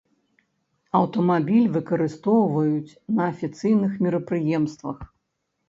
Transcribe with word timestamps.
Аўтамабіль 0.99 1.67
выкарыстоўваюць 1.75 2.97
на 3.21 3.29
афіцыйных 3.31 4.03
мерапрыемствах. 4.07 5.09